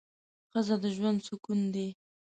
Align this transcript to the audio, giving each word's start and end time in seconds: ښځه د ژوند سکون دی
ښځه 0.51 0.75
د 0.83 0.85
ژوند 0.95 1.19
سکون 1.27 1.59
دی 1.73 1.87